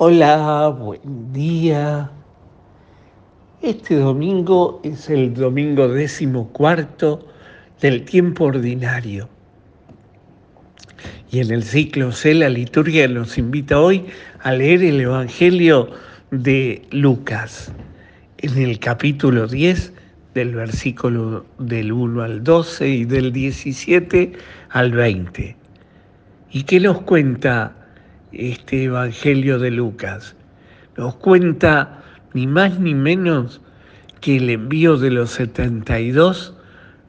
[0.00, 2.08] Hola, buen día.
[3.60, 7.26] Este domingo es el domingo décimo cuarto
[7.80, 9.28] del tiempo ordinario.
[11.32, 14.06] Y en el ciclo C, la liturgia nos invita hoy
[14.38, 15.90] a leer el Evangelio
[16.30, 17.72] de Lucas,
[18.36, 19.92] en el capítulo 10,
[20.32, 24.32] del versículo del 1 al 12 y del 17
[24.70, 25.56] al 20.
[26.52, 27.74] ¿Y qué nos cuenta
[28.32, 30.36] este Evangelio de Lucas?
[30.96, 32.02] Nos cuenta
[32.34, 33.60] ni más ni menos
[34.20, 36.54] que el envío de los 72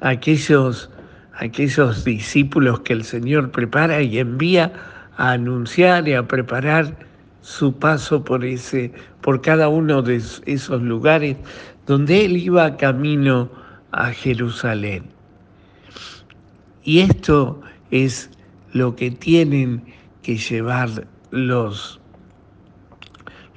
[0.00, 0.90] a aquellos,
[1.34, 4.72] aquellos discípulos que el Señor prepara y envía
[5.16, 6.96] a anunciar y a preparar
[7.40, 11.36] su paso por, ese, por cada uno de esos lugares
[11.86, 13.50] donde Él iba camino
[13.90, 15.04] a Jerusalén.
[16.84, 18.30] Y esto es
[18.72, 19.84] lo que tienen
[20.22, 22.00] que llevar los,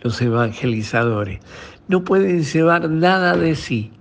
[0.01, 1.39] los evangelizadores.
[1.87, 3.91] No pueden llevar nada de sí,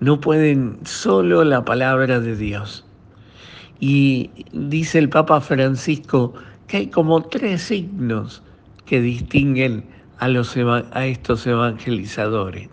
[0.00, 2.84] no pueden solo la palabra de Dios.
[3.80, 6.34] Y dice el Papa Francisco
[6.66, 8.42] que hay como tres signos
[8.86, 9.84] que distinguen
[10.18, 12.68] a, los, a estos evangelizadores.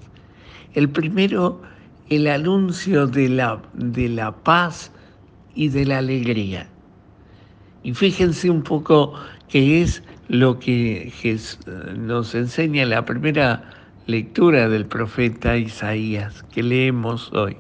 [0.74, 1.62] El primero,
[2.10, 4.92] el anuncio de la, de la paz
[5.56, 6.70] y de la alegría.
[7.84, 9.14] Y fíjense un poco
[9.50, 11.12] qué es lo que
[11.98, 13.70] nos enseña la primera
[14.08, 17.58] lectura del profeta Isaías que leemos hoy.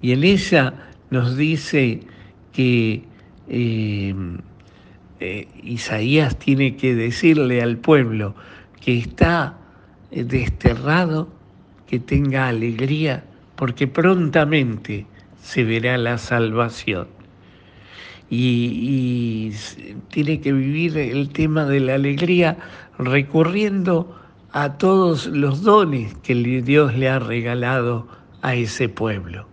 [0.00, 0.74] Y en ella
[1.10, 2.00] nos dice
[2.52, 3.04] que
[3.48, 4.14] eh,
[5.18, 8.34] eh, Isaías tiene que decirle al pueblo
[8.80, 9.58] que está
[10.10, 11.28] desterrado,
[11.86, 13.24] que tenga alegría,
[13.56, 15.06] porque prontamente
[15.42, 17.19] se verá la salvación.
[18.30, 19.52] Y,
[20.08, 22.56] tiene que vivir el tema de la alegría
[22.98, 24.16] recurriendo
[24.52, 28.06] a todos los dones que Dios le ha regalado
[28.42, 29.46] a ese pueblo.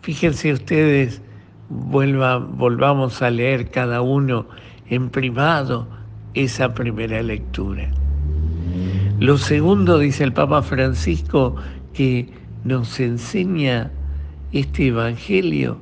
[0.00, 1.20] Fíjense ustedes,
[1.68, 4.46] volvamos a leer cada uno
[4.88, 5.86] en privado
[6.34, 7.90] esa primera lectura.
[9.18, 11.56] Lo segundo, dice el Papa Francisco,
[11.94, 12.28] que
[12.64, 13.90] nos enseña
[14.52, 15.78] este Evangelio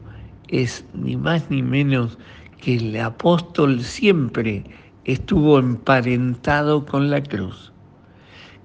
[0.63, 2.19] es ni más ni menos
[2.61, 4.65] que el apóstol siempre
[5.05, 7.73] estuvo emparentado con la cruz,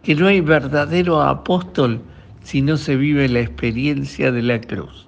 [0.04, 2.02] que no hay verdadero apóstol
[2.44, 5.08] si no se vive la experiencia de la cruz.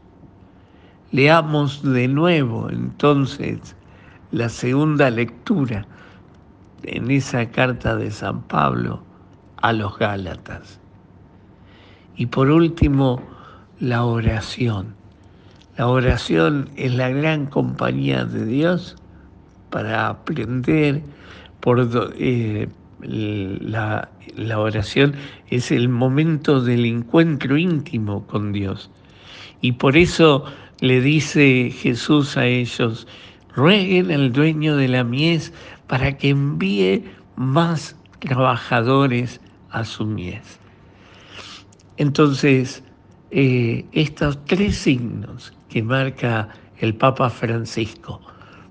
[1.11, 3.75] Leamos de nuevo entonces
[4.31, 5.85] la segunda lectura
[6.83, 9.03] en esa carta de San Pablo
[9.57, 10.79] a los Gálatas.
[12.15, 13.21] Y por último,
[13.79, 15.00] la oración.
[15.81, 18.97] La oración es la gran compañía de Dios
[19.71, 21.01] para aprender
[21.59, 22.69] por eh,
[23.01, 25.15] la, la oración
[25.49, 28.91] es el momento del encuentro íntimo con Dios.
[29.61, 30.45] Y por eso
[30.81, 33.07] le dice Jesús a ellos,
[33.55, 35.51] rueguen al dueño de la mies
[35.87, 37.05] para que envíe
[37.35, 40.59] más trabajadores a su mies.
[41.97, 42.83] Entonces,
[43.31, 46.49] eh, estos tres signos que marca
[46.79, 48.21] el Papa Francisco.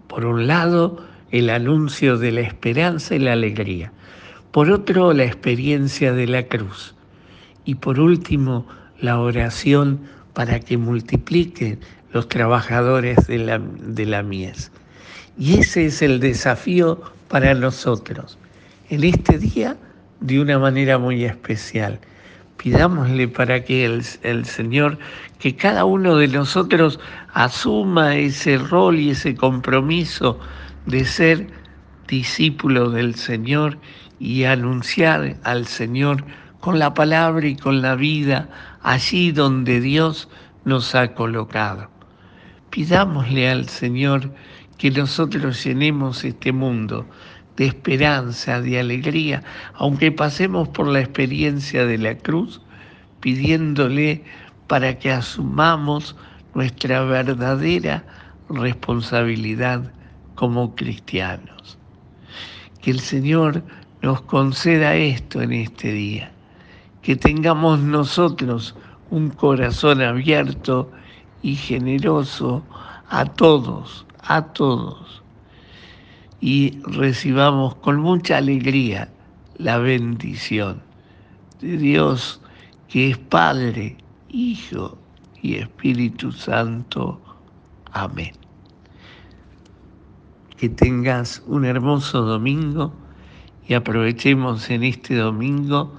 [0.06, 3.90] Por un lado, el anuncio de la esperanza y la alegría.
[4.52, 6.94] Por otro, la experiencia de la cruz.
[7.64, 8.66] Y por último,
[9.00, 10.00] la oración
[10.34, 11.80] para que multipliquen
[12.12, 14.72] los trabajadores de la, de la mies.
[15.38, 18.38] Y ese es el desafío para nosotros.
[18.90, 19.78] En este día,
[20.20, 21.98] de una manera muy especial
[22.62, 24.98] pidámosle para que el, el, Señor,
[25.38, 27.00] que cada uno de nosotros
[27.32, 30.38] asuma ese rol y ese compromiso
[30.84, 31.46] de ser
[32.06, 33.78] discípulo del Señor
[34.18, 36.22] y anunciar al Señor
[36.60, 38.50] con la palabra y con la vida
[38.82, 40.28] allí donde Dios
[40.66, 41.88] nos ha colocado.
[42.68, 44.34] Pidámosle al Señor
[44.76, 47.06] que nosotros llenemos este mundo
[47.60, 49.42] de esperanza, de alegría,
[49.74, 52.62] aunque pasemos por la experiencia de la cruz,
[53.20, 54.24] pidiéndole
[54.66, 56.16] para que asumamos
[56.54, 58.02] nuestra verdadera
[58.48, 59.92] responsabilidad
[60.36, 61.76] como cristianos.
[62.80, 63.62] Que el Señor
[64.00, 66.32] nos conceda esto en este día,
[67.02, 68.74] que tengamos nosotros
[69.10, 70.90] un corazón abierto
[71.42, 72.64] y generoso
[73.10, 75.19] a todos, a todos
[76.40, 79.08] y recibamos con mucha alegría
[79.56, 80.82] la bendición
[81.60, 82.40] de Dios
[82.88, 83.96] que es Padre,
[84.28, 84.98] Hijo
[85.42, 87.20] y Espíritu Santo.
[87.92, 88.32] Amén.
[90.56, 92.92] Que tengas un hermoso domingo
[93.66, 95.94] y aprovechemos en este domingo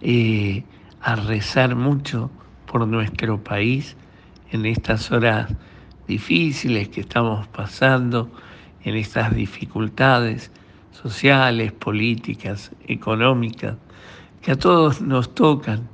[0.00, 0.64] eh,
[1.00, 2.30] a rezar mucho
[2.66, 3.96] por nuestro país
[4.50, 5.54] en estas horas
[6.08, 8.30] difíciles que estamos pasando,
[8.84, 10.50] en estas dificultades
[10.90, 13.76] sociales, políticas, económicas,
[14.40, 15.88] que a todos nos tocan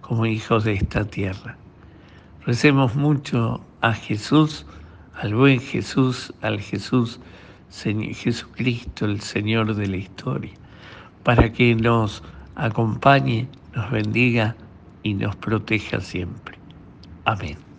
[0.00, 1.56] como hijos de esta tierra.
[2.46, 4.66] Recemos mucho a Jesús,
[5.14, 7.20] al buen Jesús, al Jesús,
[7.70, 10.52] Jesucristo, el Señor de la historia,
[11.22, 12.22] para que nos
[12.56, 14.56] acompañe, nos bendiga
[15.02, 16.58] y nos proteja siempre.
[17.24, 17.69] Amén.